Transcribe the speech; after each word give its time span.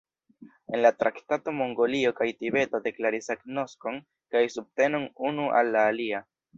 En 0.77 0.81
la 0.85 0.91
traktato 1.01 1.53
Mongolio 1.57 2.13
kaj 2.21 2.29
Tibeto 2.41 2.81
deklaris 2.89 3.31
agnoskon 3.37 4.03
kaj 4.35 4.45
subtenon 4.59 5.11
unu 5.33 5.51
al 5.61 5.75
la 5.79 5.89
alia. 5.97 6.29